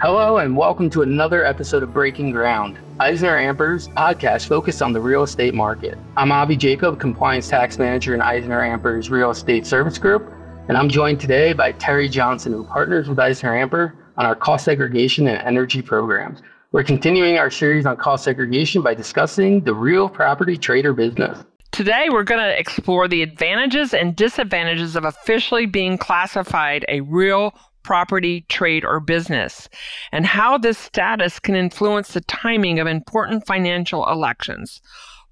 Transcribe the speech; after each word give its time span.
Hello, 0.00 0.38
and 0.38 0.56
welcome 0.56 0.90
to 0.90 1.02
another 1.02 1.44
episode 1.44 1.84
of 1.84 1.94
Breaking 1.94 2.32
Ground, 2.32 2.78
EisnerAmper's 2.98 3.86
podcast 3.88 4.48
focused 4.48 4.82
on 4.82 4.92
the 4.92 5.00
real 5.00 5.22
estate 5.22 5.54
market. 5.54 5.96
I'm 6.16 6.32
Avi 6.32 6.56
Jacob, 6.56 6.98
Compliance 6.98 7.48
Tax 7.48 7.78
Manager 7.78 8.12
in 8.12 8.20
EisnerAmper's 8.20 9.08
Real 9.08 9.30
Estate 9.30 9.64
Service 9.64 9.96
Group, 9.96 10.30
and 10.66 10.76
I'm 10.76 10.88
joined 10.88 11.20
today 11.20 11.52
by 11.52 11.72
Terry 11.72 12.08
Johnson, 12.08 12.52
who 12.52 12.64
partners 12.64 13.08
with 13.08 13.18
EisnerAmper 13.18 13.92
on 14.16 14.26
our 14.26 14.34
cost 14.34 14.64
segregation 14.64 15.28
and 15.28 15.40
energy 15.46 15.80
programs. 15.80 16.42
We're 16.72 16.82
continuing 16.82 17.38
our 17.38 17.50
series 17.50 17.86
on 17.86 17.96
cost 17.96 18.24
segregation 18.24 18.82
by 18.82 18.94
discussing 18.94 19.60
the 19.60 19.74
real 19.74 20.08
property 20.08 20.58
trade 20.58 20.86
or 20.86 20.92
business. 20.92 21.44
Today, 21.70 22.08
we're 22.10 22.24
going 22.24 22.40
to 22.40 22.58
explore 22.58 23.06
the 23.06 23.22
advantages 23.22 23.94
and 23.94 24.14
disadvantages 24.16 24.96
of 24.96 25.04
officially 25.04 25.66
being 25.66 25.98
classified 25.98 26.84
a 26.88 27.00
real 27.00 27.54
property, 27.84 28.44
trade, 28.48 28.84
or 28.84 28.98
business, 28.98 29.68
and 30.10 30.26
how 30.26 30.58
this 30.58 30.78
status 30.78 31.38
can 31.38 31.54
influence 31.54 32.08
the 32.12 32.20
timing 32.22 32.80
of 32.80 32.86
important 32.86 33.46
financial 33.46 34.08
elections. 34.10 34.80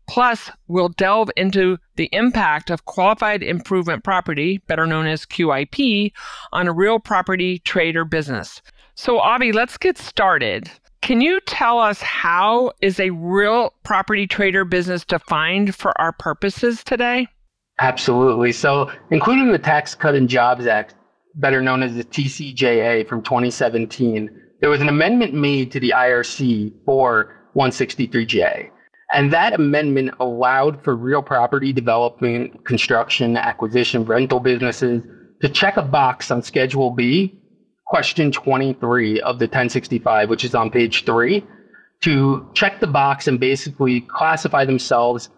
Plus, 0.09 0.51
we'll 0.69 0.91
delve 0.91 1.31
into 1.37 1.79
the 1.97 2.09
impact 2.13 2.71
of 2.71 2.85
qualified 2.85 3.43
improvement 3.43 4.05
property, 4.05 4.59
better 4.67 4.87
known 4.87 5.07
as 5.07 5.25
QIP, 5.25 6.13
on 6.53 6.69
a 6.69 6.73
real 6.73 6.99
property, 6.99 7.61
trade, 7.61 7.97
or 7.97 8.05
business. 8.05 8.61
So, 8.95 9.19
Avi, 9.19 9.53
let's 9.53 9.79
get 9.79 9.97
started. 9.97 10.71
Can 11.01 11.21
you 11.21 11.41
tell 11.41 11.79
us 11.79 12.01
how 12.03 12.73
is 12.81 13.01
a 13.01 13.11
real 13.11 13.73
property 13.83 14.27
trade 14.27 14.55
or 14.55 14.65
business 14.65 15.05
defined 15.05 15.75
for 15.75 15.99
our 16.01 16.13
purposes 16.13 16.85
today? 16.85 17.27
Absolutely. 17.81 18.53
So, 18.53 18.91
including 19.11 19.51
the 19.51 19.59
Tax 19.59 19.95
Cut 19.95 20.15
and 20.15 20.29
Jobs 20.29 20.67
Act, 20.67 20.95
better 21.35 21.63
known 21.63 21.83
as 21.83 21.95
the 21.95 22.05
TCJA 22.05 23.09
from 23.09 23.23
2017, 23.23 24.31
there 24.61 24.71
was 24.71 24.81
an 24.81 24.89
amendment 24.89 25.35
made 25.35 25.73
to 25.73 25.81
the 25.81 25.93
IRC 25.95 26.73
for 26.85 27.51
163J. 27.57 28.71
And 29.13 29.33
that 29.33 29.53
amendment 29.53 30.15
allowed 30.21 30.83
for 30.83 30.97
real 30.97 31.23
property 31.23 31.73
development, 31.73 32.65
construction, 32.65 33.37
acquisition, 33.37 34.05
rental 34.05 34.41
businesses 34.41 35.03
to 35.43 35.49
check 35.49 35.77
a 35.77 35.83
box 35.83 36.31
on 36.31 36.43
Schedule 36.43 36.91
B, 36.91 37.39
question 37.87 38.33
23 38.33 39.21
of 39.21 39.39
the 39.39 39.45
1065, 39.45 40.31
which 40.31 40.45
is 40.45 40.55
on 40.55 40.71
page 40.71 41.05
three, 41.05 41.45
to 42.03 42.49
check 42.55 42.81
the 42.81 42.87
box 42.87 43.29
and 43.29 43.39
basically 43.39 44.01
classify 44.03 44.65
themselves 44.65 45.29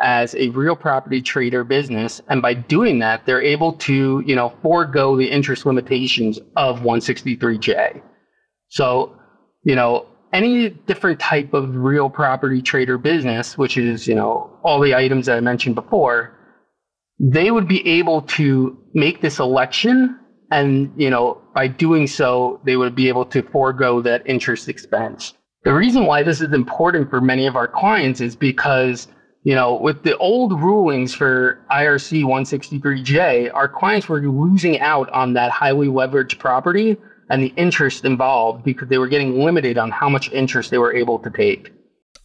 as 0.00 0.34
a 0.34 0.48
real 0.50 0.76
property 0.76 1.22
trade 1.22 1.54
or 1.54 1.64
business. 1.64 2.20
And 2.28 2.42
by 2.42 2.54
doing 2.54 2.98
that, 2.98 3.26
they're 3.26 3.42
able 3.42 3.74
to, 3.74 4.22
you 4.26 4.34
know, 4.34 4.52
forego 4.62 5.16
the 5.16 5.30
interest 5.30 5.66
limitations 5.66 6.38
of 6.56 6.80
163J. 6.80 8.02
So, 8.68 9.16
you 9.62 9.76
know, 9.76 10.06
any 10.32 10.70
different 10.70 11.20
type 11.20 11.54
of 11.54 11.76
real 11.76 12.10
property 12.10 12.60
trade 12.60 12.90
or 12.90 12.98
business, 12.98 13.56
which 13.56 13.78
is, 13.78 14.08
you 14.08 14.16
know, 14.16 14.58
all 14.64 14.80
the 14.80 14.94
items 14.94 15.26
that 15.26 15.36
I 15.36 15.40
mentioned 15.40 15.76
before, 15.76 16.36
they 17.20 17.52
would 17.52 17.68
be 17.68 17.86
able 17.86 18.22
to 18.22 18.76
make 18.94 19.20
this 19.20 19.38
election. 19.38 20.18
And, 20.50 20.92
you 20.96 21.08
know, 21.08 21.40
by 21.54 21.68
doing 21.68 22.08
so, 22.08 22.60
they 22.64 22.76
would 22.76 22.96
be 22.96 23.08
able 23.08 23.24
to 23.26 23.42
forego 23.42 24.02
that 24.02 24.26
interest 24.26 24.68
expense. 24.68 25.34
The 25.62 25.72
reason 25.72 26.04
why 26.04 26.22
this 26.24 26.40
is 26.40 26.52
important 26.52 27.08
for 27.08 27.20
many 27.20 27.46
of 27.46 27.56
our 27.56 27.68
clients 27.68 28.20
is 28.20 28.36
because 28.36 29.06
you 29.44 29.54
know, 29.54 29.74
with 29.76 30.02
the 30.02 30.16
old 30.16 30.58
rulings 30.58 31.14
for 31.14 31.60
IRC 31.70 32.24
163J, 32.24 33.52
our 33.54 33.68
clients 33.68 34.08
were 34.08 34.20
losing 34.20 34.80
out 34.80 35.10
on 35.10 35.34
that 35.34 35.50
highly 35.50 35.86
leveraged 35.86 36.38
property 36.38 36.96
and 37.28 37.42
the 37.42 37.52
interest 37.56 38.06
involved 38.06 38.64
because 38.64 38.88
they 38.88 38.96
were 38.96 39.06
getting 39.06 39.44
limited 39.44 39.76
on 39.76 39.90
how 39.90 40.08
much 40.08 40.32
interest 40.32 40.70
they 40.70 40.78
were 40.78 40.94
able 40.94 41.18
to 41.18 41.30
take. 41.30 41.70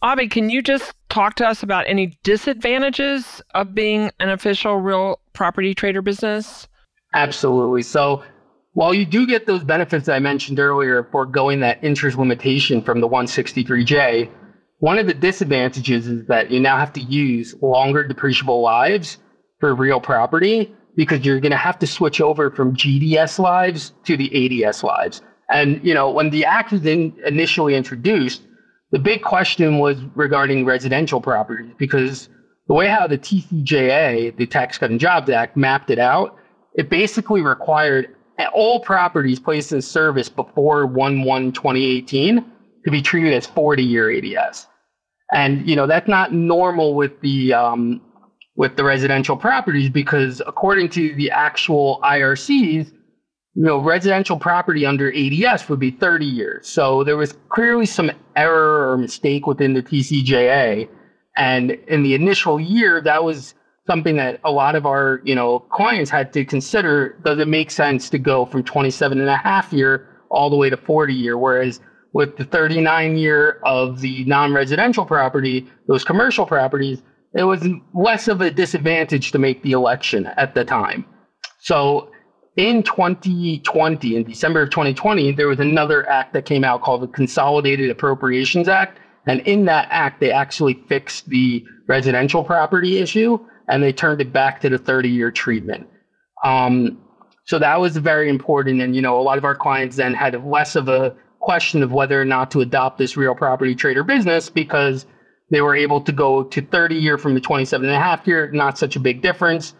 Avi, 0.02 0.28
can 0.28 0.48
you 0.48 0.62
just 0.62 0.94
talk 1.10 1.34
to 1.34 1.46
us 1.46 1.62
about 1.62 1.84
any 1.86 2.18
disadvantages 2.22 3.42
of 3.54 3.74
being 3.74 4.10
an 4.18 4.30
official 4.30 4.76
real 4.76 5.20
property 5.34 5.74
trade 5.74 5.96
or 5.96 6.02
business? 6.02 6.66
Absolutely. 7.12 7.82
So, 7.82 8.24
while 8.72 8.94
you 8.94 9.04
do 9.04 9.26
get 9.26 9.46
those 9.46 9.64
benefits 9.64 10.08
I 10.08 10.20
mentioned 10.20 10.58
earlier 10.58 11.06
for 11.10 11.26
going 11.26 11.60
that 11.60 11.82
interest 11.82 12.16
limitation 12.16 12.80
from 12.80 13.00
the 13.00 13.08
163J, 13.08 14.30
one 14.80 14.98
of 14.98 15.06
the 15.06 15.14
disadvantages 15.14 16.06
is 16.06 16.26
that 16.26 16.50
you 16.50 16.58
now 16.58 16.78
have 16.78 16.92
to 16.94 17.00
use 17.00 17.54
longer 17.60 18.06
depreciable 18.06 18.62
lives 18.62 19.18
for 19.60 19.74
real 19.74 20.00
property 20.00 20.74
because 20.96 21.24
you're 21.24 21.38
going 21.38 21.52
to 21.52 21.56
have 21.56 21.78
to 21.78 21.86
switch 21.86 22.20
over 22.20 22.50
from 22.50 22.74
GDS 22.74 23.38
lives 23.38 23.92
to 24.04 24.16
the 24.16 24.64
ADS 24.64 24.82
lives. 24.82 25.22
And, 25.50 25.84
you 25.84 25.92
know, 25.92 26.10
when 26.10 26.30
the 26.30 26.44
act 26.46 26.72
was 26.72 26.84
in, 26.86 27.14
initially 27.26 27.74
introduced, 27.74 28.42
the 28.90 28.98
big 28.98 29.22
question 29.22 29.78
was 29.78 29.98
regarding 30.14 30.64
residential 30.64 31.20
properties 31.20 31.72
because 31.78 32.28
the 32.66 32.74
way 32.74 32.88
how 32.88 33.06
the 33.06 33.18
TCJA, 33.18 34.36
the 34.36 34.46
Tax 34.46 34.78
Cut 34.78 34.90
and 34.90 34.98
Jobs 34.98 35.28
Act, 35.28 35.56
mapped 35.56 35.90
it 35.90 35.98
out, 35.98 36.36
it 36.74 36.88
basically 36.88 37.42
required 37.42 38.16
all 38.54 38.80
properties 38.80 39.38
placed 39.38 39.72
in 39.72 39.82
service 39.82 40.30
before 40.30 40.86
1 40.86 41.22
1 41.22 41.52
2018 41.52 42.44
to 42.84 42.90
be 42.90 43.02
treated 43.02 43.32
as 43.32 43.46
40 43.46 43.82
year 43.82 44.10
ADS. 44.10 44.66
And 45.32 45.68
you 45.68 45.76
know 45.76 45.86
that's 45.86 46.08
not 46.08 46.32
normal 46.32 46.94
with 46.94 47.20
the 47.20 47.52
um, 47.52 48.00
with 48.56 48.76
the 48.76 48.84
residential 48.84 49.36
properties 49.36 49.88
because 49.88 50.42
according 50.46 50.88
to 50.90 51.14
the 51.14 51.30
actual 51.30 52.00
IRCs, 52.02 52.92
you 52.92 52.92
know 53.54 53.78
residential 53.78 54.36
property 54.38 54.84
under 54.84 55.12
ADS 55.14 55.68
would 55.68 55.78
be 55.78 55.92
30 55.92 56.26
years. 56.26 56.68
So 56.68 57.04
there 57.04 57.16
was 57.16 57.36
clearly 57.48 57.86
some 57.86 58.10
error 58.34 58.90
or 58.90 58.98
mistake 58.98 59.46
within 59.46 59.74
the 59.74 59.82
TCJA, 59.82 60.88
and 61.36 61.70
in 61.70 62.02
the 62.02 62.14
initial 62.14 62.58
year, 62.58 63.00
that 63.00 63.22
was 63.22 63.54
something 63.86 64.16
that 64.16 64.40
a 64.44 64.50
lot 64.50 64.74
of 64.74 64.84
our 64.84 65.20
you 65.22 65.36
know 65.36 65.60
clients 65.70 66.10
had 66.10 66.32
to 66.32 66.44
consider. 66.44 67.20
Does 67.24 67.38
it 67.38 67.46
make 67.46 67.70
sense 67.70 68.10
to 68.10 68.18
go 68.18 68.46
from 68.46 68.64
27 68.64 69.20
and 69.20 69.28
a 69.28 69.36
half 69.36 69.72
year 69.72 70.08
all 70.28 70.50
the 70.50 70.56
way 70.56 70.70
to 70.70 70.76
40 70.76 71.14
year? 71.14 71.38
Whereas 71.38 71.80
with 72.12 72.36
the 72.36 72.44
39 72.44 73.16
year 73.16 73.60
of 73.64 74.00
the 74.00 74.24
non-residential 74.24 75.04
property, 75.04 75.68
those 75.86 76.04
commercial 76.04 76.46
properties, 76.46 77.02
it 77.34 77.44
was 77.44 77.66
less 77.94 78.26
of 78.28 78.40
a 78.40 78.50
disadvantage 78.50 79.30
to 79.32 79.38
make 79.38 79.62
the 79.62 79.72
election 79.72 80.26
at 80.36 80.54
the 80.54 80.64
time. 80.64 81.04
So 81.60 82.10
in 82.56 82.82
2020, 82.82 84.16
in 84.16 84.24
December 84.24 84.62
of 84.62 84.70
2020, 84.70 85.32
there 85.32 85.46
was 85.46 85.60
another 85.60 86.08
act 86.08 86.32
that 86.32 86.44
came 86.44 86.64
out 86.64 86.82
called 86.82 87.02
the 87.02 87.08
Consolidated 87.08 87.90
Appropriations 87.90 88.68
Act. 88.68 88.98
And 89.26 89.40
in 89.42 89.66
that 89.66 89.86
act, 89.90 90.20
they 90.20 90.32
actually 90.32 90.74
fixed 90.88 91.28
the 91.28 91.64
residential 91.86 92.42
property 92.42 92.98
issue 92.98 93.38
and 93.68 93.82
they 93.82 93.92
turned 93.92 94.20
it 94.20 94.32
back 94.32 94.60
to 94.62 94.68
the 94.68 94.78
30 94.78 95.08
year 95.08 95.30
treatment. 95.30 95.86
Um, 96.44 96.98
so 97.44 97.58
that 97.58 97.80
was 97.80 97.96
very 97.96 98.28
important. 98.28 98.80
And, 98.80 98.96
you 98.96 99.02
know, 99.02 99.20
a 99.20 99.22
lot 99.22 99.38
of 99.38 99.44
our 99.44 99.54
clients 99.54 99.96
then 99.96 100.14
had 100.14 100.42
less 100.44 100.74
of 100.74 100.88
a 100.88 101.14
question 101.40 101.82
of 101.82 101.92
whether 101.92 102.20
or 102.20 102.24
not 102.24 102.50
to 102.52 102.60
adopt 102.60 102.98
this 102.98 103.16
real 103.16 103.34
property 103.34 103.74
trade 103.74 103.96
or 103.96 104.04
business 104.04 104.48
because 104.48 105.06
they 105.50 105.60
were 105.60 105.74
able 105.74 106.00
to 106.00 106.12
go 106.12 106.44
to 106.44 106.62
30 106.62 106.94
year 106.94 107.18
from 107.18 107.34
the 107.34 107.40
27 107.40 107.86
and 107.88 107.96
a 107.96 108.00
half 108.00 108.26
year, 108.26 108.50
not 108.52 108.78
such 108.78 108.96
a 108.96 109.00
big 109.00 109.20
difference 109.20 109.74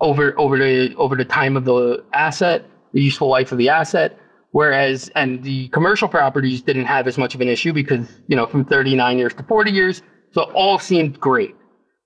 over 0.00 0.38
over 0.38 0.56
the 0.56 0.94
over 0.96 1.16
the 1.16 1.24
time 1.24 1.56
of 1.56 1.64
the 1.64 2.04
asset, 2.14 2.64
the 2.92 3.02
useful 3.02 3.28
life 3.28 3.52
of 3.52 3.58
the 3.58 3.68
asset. 3.68 4.18
Whereas 4.52 5.10
and 5.14 5.42
the 5.42 5.68
commercial 5.68 6.08
properties 6.08 6.62
didn't 6.62 6.86
have 6.86 7.06
as 7.06 7.16
much 7.16 7.34
of 7.34 7.40
an 7.40 7.48
issue 7.48 7.72
because, 7.72 8.08
you 8.26 8.34
know, 8.34 8.46
from 8.46 8.64
39 8.64 9.18
years 9.18 9.34
to 9.34 9.44
40 9.44 9.70
years. 9.70 10.02
So 10.32 10.42
all 10.54 10.78
seemed 10.78 11.20
great. 11.20 11.54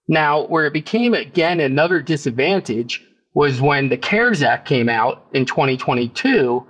Now, 0.08 0.46
where 0.46 0.66
it 0.66 0.72
became 0.72 1.14
again 1.14 1.60
another 1.60 2.00
disadvantage 2.00 3.02
was 3.34 3.60
when 3.60 3.88
the 3.88 3.96
CARES 3.96 4.42
Act 4.42 4.68
came 4.68 4.88
out 4.88 5.26
in 5.32 5.44
2022 5.44 6.66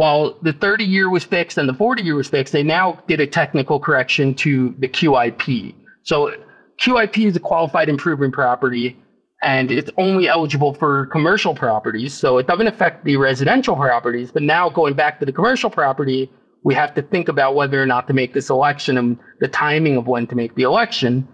while 0.00 0.38
the 0.40 0.54
30 0.54 0.82
year 0.82 1.10
was 1.10 1.24
fixed 1.24 1.58
and 1.58 1.68
the 1.68 1.74
40 1.74 2.02
year 2.02 2.14
was 2.14 2.26
fixed, 2.26 2.54
they 2.54 2.62
now 2.62 2.98
did 3.06 3.20
a 3.20 3.26
technical 3.26 3.78
correction 3.78 4.34
to 4.36 4.74
the 4.78 4.88
QIP. 4.88 5.74
So 6.04 6.34
QIP 6.80 7.26
is 7.26 7.36
a 7.36 7.40
qualified 7.40 7.90
improvement 7.90 8.32
property 8.32 8.96
and 9.42 9.70
it's 9.70 9.90
only 9.98 10.26
eligible 10.26 10.72
for 10.72 11.04
commercial 11.08 11.54
properties. 11.54 12.14
So 12.14 12.38
it 12.38 12.46
doesn't 12.46 12.66
affect 12.66 13.04
the 13.04 13.18
residential 13.18 13.76
properties. 13.76 14.32
But 14.32 14.42
now 14.42 14.70
going 14.70 14.94
back 14.94 15.20
to 15.20 15.26
the 15.26 15.32
commercial 15.32 15.68
property, 15.68 16.30
we 16.64 16.74
have 16.74 16.94
to 16.94 17.02
think 17.02 17.28
about 17.28 17.54
whether 17.54 17.82
or 17.82 17.84
not 17.84 18.06
to 18.06 18.14
make 18.14 18.32
this 18.32 18.48
election 18.48 18.96
and 18.96 19.18
the 19.40 19.48
timing 19.48 19.98
of 19.98 20.06
when 20.06 20.26
to 20.28 20.34
make 20.34 20.54
the 20.54 20.62
election. 20.62 21.28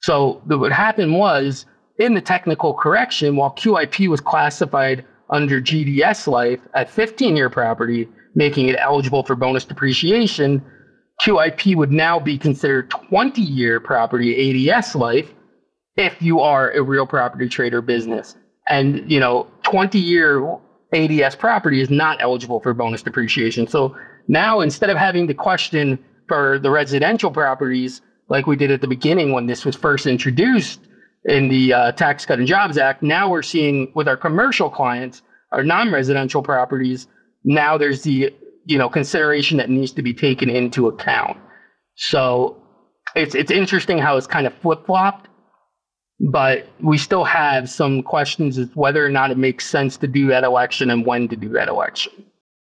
So 0.00 0.40
what 0.46 0.72
happened 0.72 1.18
was 1.18 1.66
in 1.98 2.14
the 2.14 2.22
technical 2.22 2.72
correction, 2.72 3.36
while 3.36 3.50
QIP 3.50 4.08
was 4.08 4.22
classified 4.22 5.04
under 5.30 5.60
GDS 5.60 6.26
life 6.26 6.60
at 6.74 6.90
15 6.90 7.36
year 7.36 7.50
property, 7.50 8.08
making 8.34 8.68
it 8.68 8.76
eligible 8.78 9.22
for 9.22 9.34
bonus 9.34 9.64
depreciation, 9.64 10.62
QIP 11.22 11.76
would 11.76 11.92
now 11.92 12.18
be 12.18 12.36
considered 12.38 12.90
20 12.90 13.40
year 13.40 13.80
property 13.80 14.70
ADS 14.70 14.94
life 14.94 15.32
if 15.96 16.20
you 16.20 16.40
are 16.40 16.70
a 16.72 16.82
real 16.82 17.06
property 17.06 17.48
trade 17.48 17.74
or 17.74 17.82
business. 17.82 18.36
And, 18.68 19.10
you 19.10 19.20
know, 19.20 19.46
20 19.62 19.98
year 19.98 20.56
ADS 20.92 21.36
property 21.36 21.80
is 21.80 21.90
not 21.90 22.20
eligible 22.20 22.60
for 22.60 22.74
bonus 22.74 23.02
depreciation. 23.02 23.66
So 23.66 23.96
Now, 24.28 24.60
instead 24.60 24.90
of 24.90 24.96
having 24.96 25.26
to 25.28 25.34
question 25.34 25.98
for 26.28 26.58
the 26.58 26.70
residential 26.70 27.30
properties, 27.30 28.00
like 28.28 28.46
we 28.46 28.56
did 28.56 28.70
at 28.70 28.80
the 28.80 28.86
beginning 28.86 29.32
when 29.32 29.46
this 29.46 29.64
was 29.64 29.74
first 29.76 30.06
introduced 30.06 30.80
in 31.24 31.48
the 31.48 31.72
uh, 31.72 31.92
Tax 31.92 32.24
Cut 32.24 32.38
and 32.38 32.48
Jobs 32.48 32.78
Act, 32.78 33.02
now 33.02 33.28
we're 33.28 33.42
seeing 33.42 33.92
with 33.94 34.08
our 34.08 34.16
commercial 34.16 34.70
clients, 34.70 35.22
our 35.52 35.62
non-residential 35.62 36.42
properties, 36.42 37.06
now 37.44 37.78
there's 37.78 38.02
the 38.02 38.34
you 38.66 38.78
know 38.78 38.88
consideration 38.88 39.58
that 39.58 39.70
needs 39.70 39.92
to 39.92 40.02
be 40.02 40.14
taken 40.14 40.48
into 40.48 40.86
account. 40.86 41.36
So 41.96 42.56
it's 43.14 43.34
it's 43.34 43.50
interesting 43.50 43.98
how 43.98 44.16
it's 44.16 44.26
kind 44.26 44.46
of 44.46 44.54
flip 44.54 44.86
flopped, 44.86 45.28
but 46.30 46.68
we 46.80 46.98
still 46.98 47.24
have 47.24 47.68
some 47.68 48.02
questions 48.02 48.58
as 48.58 48.68
whether 48.74 49.04
or 49.04 49.10
not 49.10 49.30
it 49.30 49.38
makes 49.38 49.66
sense 49.66 49.96
to 49.98 50.06
do 50.06 50.28
that 50.28 50.44
election 50.44 50.90
and 50.90 51.06
when 51.06 51.28
to 51.28 51.36
do 51.36 51.48
that 51.50 51.68
election. 51.68 52.12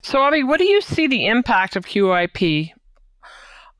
So, 0.02 0.22
Avi, 0.22 0.44
what 0.44 0.60
do 0.60 0.66
you 0.66 0.82
see 0.82 1.08
the 1.08 1.28
impact 1.28 1.76
of 1.76 1.86
QIP 1.86 2.72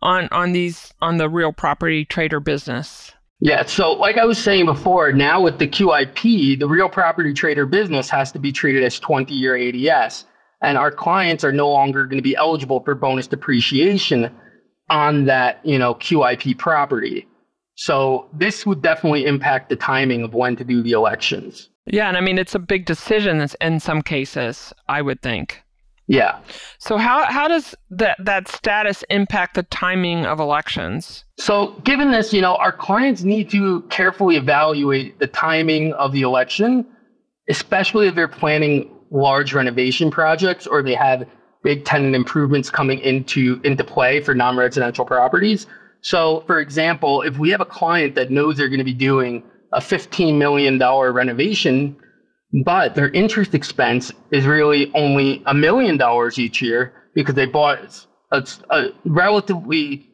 on 0.02 0.28
on 0.32 0.52
these 0.52 0.94
on 1.02 1.18
the 1.18 1.30
real 1.30 1.54
property 1.54 2.06
trade 2.06 2.34
or 2.34 2.40
business? 2.40 3.14
Yeah, 3.42 3.66
so 3.66 3.94
like 3.94 4.18
I 4.18 4.26
was 4.26 4.38
saying 4.38 4.66
before, 4.66 5.14
now 5.14 5.42
with 5.42 5.60
the 5.60 5.68
QIP, 5.68 6.60
the 6.60 6.68
real 6.68 6.90
property 6.90 7.34
trade 7.34 7.58
or 7.58 7.66
business 7.66 8.10
has 8.10 8.32
to 8.34 8.40
be 8.40 8.52
treated 8.52 8.84
as 8.84 9.00
20 9.00 9.34
year 9.34 9.56
ADS. 9.58 10.26
And 10.62 10.78
our 10.78 10.92
clients 10.92 11.46
are 11.46 11.54
no 11.54 11.70
longer 11.70 12.06
going 12.06 12.18
to 12.18 12.24
be 12.24 12.36
eligible 12.36 12.84
for 12.84 12.94
bonus 12.96 13.28
depreciation 13.28 14.30
on 14.90 15.26
that, 15.26 15.62
you 15.64 15.80
know, 15.80 15.96
QIP 15.96 16.58
property. 16.58 17.28
So 17.76 18.28
this 18.34 18.66
would 18.66 18.82
definitely 18.82 19.26
impact 19.26 19.70
the 19.70 19.78
timing 19.78 20.24
of 20.24 20.34
when 20.34 20.58
to 20.58 20.66
do 20.66 20.84
the 20.84 20.92
elections. 20.92 21.70
Yeah, 21.86 22.10
and 22.10 22.18
I 22.18 22.22
mean 22.22 22.38
it's 22.38 22.56
a 22.56 22.60
big 22.60 22.86
decision 22.86 23.38
that's 23.38 23.56
in 23.62 23.80
some 23.80 24.02
cases, 24.02 24.74
I 24.90 25.02
would 25.02 25.22
think. 25.22 25.64
Yeah. 26.10 26.40
So 26.80 26.98
how 26.98 27.26
how 27.26 27.48
does 27.48 27.76
that 27.92 28.18
that 28.26 28.48
status 28.48 29.04
impact 29.12 29.54
the 29.54 29.64
timing 29.64 30.26
of 30.26 30.40
elections? 30.40 31.24
So 31.38 31.74
given 31.84 32.10
this, 32.10 32.34
you 32.34 32.42
know, 32.42 32.56
our 32.56 32.72
clients 32.72 33.22
need 33.22 33.48
to 33.52 33.82
carefully 33.92 34.36
evaluate 34.36 35.20
the 35.20 35.28
timing 35.28 35.94
of 35.94 36.12
the 36.12 36.24
election, 36.24 36.84
especially 37.48 38.08
if 38.08 38.16
they're 38.16 38.28
planning 38.28 38.90
large 39.12 39.54
renovation 39.54 40.10
projects 40.10 40.66
or 40.66 40.82
they 40.82 40.96
have 40.96 41.28
big 41.64 41.86
tenant 41.86 42.16
improvements 42.16 42.72
coming 42.72 42.98
into 43.02 43.62
into 43.64 43.84
play 43.84 44.20
for 44.20 44.34
non-residential 44.34 45.06
properties. 45.06 45.68
So 46.02 46.44
for 46.48 46.60
example, 46.60 47.22
if 47.22 47.38
we 47.38 47.52
have 47.52 47.62
a 47.62 47.66
client 47.66 48.16
that 48.16 48.32
knows 48.32 48.58
they're 48.58 48.68
going 48.68 48.80
to 48.80 48.84
be 48.84 48.94
doing 48.94 49.44
a 49.74 49.80
$15 49.80 50.40
million 50.40 50.80
renovation 50.80 51.96
but 52.64 52.96
their 52.96 53.10
interest 53.10 53.54
expense 53.54 54.12
is 54.32 54.46
really 54.46 54.92
only 54.96 55.44
a 55.46 55.54
million 55.54 55.98
dollars 55.98 56.40
each 56.40 56.62
year 56.62 56.94
because 57.14 57.36
they 57.36 57.46
bought 57.46 58.08
a, 58.32 58.46
a 58.72 58.90
relatively 59.06 60.10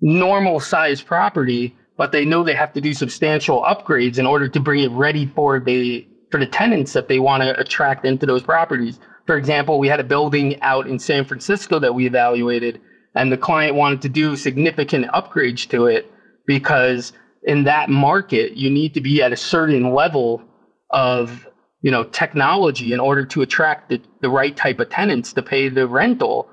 normal 0.00 0.60
sized 0.60 1.06
property, 1.06 1.76
but 1.96 2.12
they 2.12 2.24
know 2.24 2.42
they 2.42 2.54
have 2.54 2.72
to 2.72 2.80
do 2.80 2.92
substantial 2.92 3.62
upgrades 3.62 4.18
in 4.18 4.26
order 4.26 4.48
to 4.48 4.60
bring 4.60 4.82
it 4.82 4.90
ready 4.90 5.26
for 5.26 5.60
the 5.60 6.06
for 6.30 6.40
the 6.40 6.46
tenants 6.46 6.92
that 6.92 7.06
they 7.06 7.20
want 7.20 7.42
to 7.42 7.58
attract 7.58 8.04
into 8.04 8.26
those 8.26 8.42
properties. 8.42 8.98
For 9.26 9.36
example, 9.36 9.78
we 9.78 9.88
had 9.88 10.00
a 10.00 10.04
building 10.04 10.60
out 10.62 10.88
in 10.88 10.98
San 10.98 11.24
Francisco 11.24 11.78
that 11.78 11.94
we 11.94 12.06
evaluated, 12.06 12.80
and 13.14 13.30
the 13.30 13.36
client 13.36 13.76
wanted 13.76 14.02
to 14.02 14.08
do 14.08 14.34
significant 14.34 15.06
upgrades 15.06 15.68
to 15.70 15.86
it 15.86 16.10
because 16.46 17.12
in 17.44 17.64
that 17.64 17.88
market, 17.88 18.56
you 18.56 18.70
need 18.70 18.92
to 18.94 19.00
be 19.00 19.22
at 19.22 19.32
a 19.32 19.36
certain 19.36 19.94
level 19.94 20.42
of 20.90 21.46
you 21.82 21.90
know 21.90 22.04
technology 22.04 22.92
in 22.92 23.00
order 23.00 23.24
to 23.24 23.42
attract 23.42 23.88
the, 23.88 24.00
the 24.20 24.30
right 24.30 24.56
type 24.56 24.80
of 24.80 24.90
tenants 24.90 25.32
to 25.32 25.42
pay 25.42 25.68
the 25.68 25.86
rental 25.86 26.48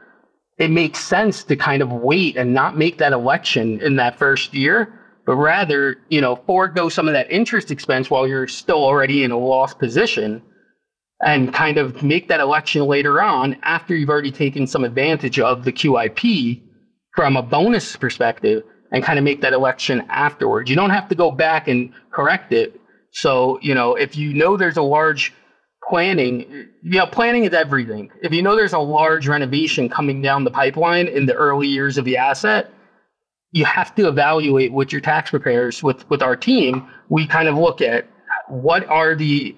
it 0.58 0.70
makes 0.70 1.00
sense 1.00 1.44
to 1.44 1.56
kind 1.56 1.82
of 1.82 1.92
wait 1.92 2.38
and 2.38 2.54
not 2.54 2.78
make 2.78 3.00
that 3.00 3.14
election 3.14 3.82
in 3.82 3.96
that 3.96 4.18
first 4.18 4.54
year 4.54 5.00
but 5.26 5.36
rather 5.36 5.98
you 6.10 6.22
know 6.22 6.36
forego 6.46 6.90
some 6.90 7.08
of 7.08 7.14
that 7.14 7.32
interest 7.32 7.72
expense 7.72 8.10
while 8.10 8.28
you're 8.28 8.48
still 8.48 8.84
already 8.84 9.24
in 9.24 9.32
a 9.32 9.38
lost 9.38 9.80
position 9.80 10.42
and 11.24 11.54
kind 11.54 11.78
of 11.78 12.04
make 12.04 12.28
that 12.28 12.40
election 12.40 12.84
later 12.84 13.22
on 13.22 13.56
after 13.64 13.96
you've 13.96 14.10
already 14.10 14.32
taken 14.32 14.68
some 14.68 14.84
advantage 14.84 15.40
of 15.40 15.64
the 15.64 15.72
QIP 15.72 16.62
from 17.16 17.38
a 17.38 17.42
bonus 17.42 17.96
perspective 17.96 18.64
and 18.92 19.04
kind 19.04 19.18
of 19.18 19.24
make 19.24 19.42
that 19.42 19.54
election 19.54 20.06
afterwards. 20.10 20.70
You 20.70 20.76
don't 20.76 20.90
have 20.90 21.08
to 21.10 21.16
go 21.16 21.32
back 21.32 21.68
and 21.68 21.94
correct 22.12 22.52
it 22.52 22.80
so, 23.14 23.60
you 23.62 23.76
know, 23.76 23.96
if 23.96 24.18
you 24.18 24.34
know 24.34 24.58
there's 24.58 24.78
a 24.78 24.82
large 24.82 25.34
planning, 25.88 26.68
you 26.82 26.98
know, 26.98 27.06
planning 27.06 27.44
is 27.44 27.54
everything. 27.54 28.10
If 28.24 28.34
you 28.34 28.42
know 28.42 28.56
there's 28.56 28.74
a 28.74 28.80
large 28.80 29.28
renovation 29.28 29.88
coming 29.88 30.22
down 30.22 30.44
the 30.44 30.52
pipeline 30.52 31.08
in 31.08 31.28
the 31.28 31.36
early 31.36 31.68
years 31.68 32.00
of 32.00 32.06
the 32.06 32.18
asset, 32.18 32.72
you 33.52 33.66
have 33.66 33.94
to 33.96 34.08
evaluate 34.08 34.74
with 34.74 34.92
your 34.92 35.00
tax 35.00 35.30
preparers, 35.30 35.84
with 35.84 36.10
with 36.10 36.24
our 36.24 36.36
team. 36.36 36.88
We 37.10 37.28
kind 37.28 37.48
of 37.48 37.56
look 37.56 37.82
at 37.82 38.08
what 38.48 38.84
are 38.88 39.14
the, 39.14 39.56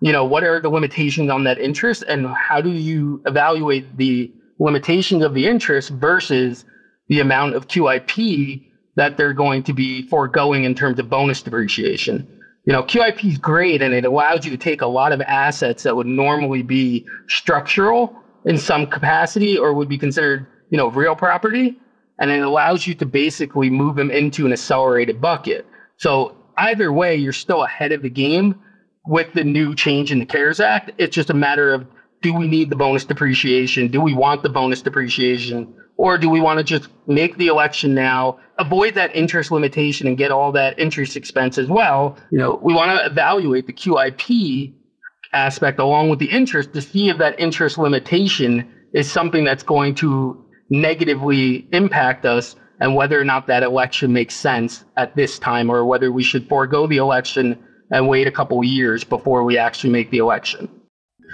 you 0.00 0.12
know, 0.12 0.24
what 0.24 0.44
are 0.44 0.60
the 0.60 0.68
limitations 0.68 1.30
on 1.30 1.42
that 1.44 1.58
interest, 1.58 2.04
and 2.06 2.28
how 2.28 2.60
do 2.60 2.70
you 2.70 3.20
evaluate 3.26 3.96
the 3.96 4.32
limitations 4.60 5.24
of 5.24 5.34
the 5.34 5.48
interest 5.48 5.90
versus 5.90 6.64
the 7.08 7.18
amount 7.18 7.56
of 7.56 7.66
QIP 7.66 8.70
that 8.94 9.16
they're 9.16 9.32
going 9.32 9.64
to 9.64 9.72
be 9.72 10.06
foregoing 10.06 10.62
in 10.62 10.76
terms 10.76 11.00
of 11.00 11.10
bonus 11.10 11.42
depreciation 11.42 12.28
you 12.64 12.72
know, 12.72 12.82
QIP 12.82 13.24
is 13.24 13.38
great 13.38 13.82
and 13.82 13.92
it 13.92 14.04
allows 14.04 14.44
you 14.44 14.50
to 14.50 14.56
take 14.56 14.80
a 14.80 14.86
lot 14.86 15.12
of 15.12 15.20
assets 15.22 15.82
that 15.82 15.94
would 15.94 16.06
normally 16.06 16.62
be 16.62 17.06
structural 17.28 18.14
in 18.46 18.56
some 18.58 18.86
capacity 18.86 19.58
or 19.58 19.74
would 19.74 19.88
be 19.88 19.98
considered, 19.98 20.46
you 20.70 20.78
know, 20.78 20.88
real 20.88 21.14
property. 21.14 21.78
And 22.18 22.30
it 22.30 22.40
allows 22.40 22.86
you 22.86 22.94
to 22.94 23.06
basically 23.06 23.68
move 23.70 23.96
them 23.96 24.10
into 24.10 24.46
an 24.46 24.52
accelerated 24.52 25.20
bucket. 25.20 25.66
So 25.96 26.36
either 26.56 26.92
way, 26.92 27.16
you're 27.16 27.32
still 27.32 27.64
ahead 27.64 27.92
of 27.92 28.02
the 28.02 28.10
game 28.10 28.60
with 29.06 29.32
the 29.34 29.44
new 29.44 29.74
change 29.74 30.10
in 30.10 30.18
the 30.18 30.26
CARES 30.26 30.60
Act. 30.60 30.92
It's 30.96 31.14
just 31.14 31.30
a 31.30 31.34
matter 31.34 31.74
of 31.74 31.86
do 32.22 32.32
we 32.32 32.48
need 32.48 32.70
the 32.70 32.76
bonus 32.76 33.04
depreciation? 33.04 33.88
Do 33.88 34.00
we 34.00 34.14
want 34.14 34.42
the 34.42 34.48
bonus 34.48 34.80
depreciation? 34.80 35.74
Or 35.96 36.18
do 36.18 36.28
we 36.28 36.40
want 36.40 36.58
to 36.58 36.64
just 36.64 36.88
make 37.06 37.36
the 37.36 37.46
election 37.46 37.94
now, 37.94 38.38
avoid 38.58 38.94
that 38.94 39.14
interest 39.14 39.50
limitation 39.50 40.06
and 40.06 40.18
get 40.18 40.32
all 40.32 40.50
that 40.52 40.78
interest 40.78 41.16
expense 41.16 41.56
as 41.56 41.68
well? 41.68 42.16
You 42.30 42.38
know, 42.38 42.58
we 42.62 42.74
want 42.74 42.98
to 42.98 43.06
evaluate 43.06 43.66
the 43.66 43.72
QIP 43.72 44.72
aspect 45.32 45.78
along 45.78 46.08
with 46.10 46.18
the 46.18 46.30
interest 46.30 46.72
to 46.72 46.80
see 46.80 47.08
if 47.08 47.18
that 47.18 47.38
interest 47.38 47.78
limitation 47.78 48.70
is 48.92 49.10
something 49.10 49.44
that's 49.44 49.62
going 49.62 49.94
to 49.96 50.44
negatively 50.70 51.66
impact 51.72 52.24
us 52.24 52.56
and 52.80 52.94
whether 52.94 53.20
or 53.20 53.24
not 53.24 53.46
that 53.46 53.62
election 53.62 54.12
makes 54.12 54.34
sense 54.34 54.84
at 54.96 55.14
this 55.14 55.38
time 55.38 55.70
or 55.70 55.84
whether 55.84 56.10
we 56.10 56.22
should 56.22 56.48
forego 56.48 56.86
the 56.86 56.96
election 56.96 57.58
and 57.90 58.08
wait 58.08 58.26
a 58.26 58.32
couple 58.32 58.62
years 58.64 59.04
before 59.04 59.44
we 59.44 59.58
actually 59.58 59.90
make 59.90 60.10
the 60.10 60.18
election. 60.18 60.68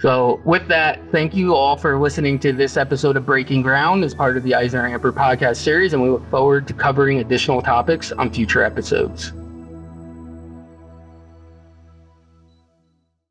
So, 0.00 0.40
with 0.46 0.66
that, 0.68 0.98
thank 1.12 1.34
you 1.34 1.54
all 1.54 1.76
for 1.76 1.98
listening 1.98 2.38
to 2.38 2.54
this 2.54 2.78
episode 2.78 3.18
of 3.18 3.26
Breaking 3.26 3.60
Ground 3.60 4.02
as 4.02 4.14
part 4.14 4.38
of 4.38 4.42
the 4.42 4.52
EisnerAmper 4.52 5.12
podcast 5.12 5.56
series, 5.56 5.92
and 5.92 6.02
we 6.02 6.08
look 6.08 6.26
forward 6.30 6.66
to 6.68 6.72
covering 6.72 7.18
additional 7.18 7.60
topics 7.60 8.10
on 8.10 8.30
future 8.30 8.62
episodes. 8.62 9.34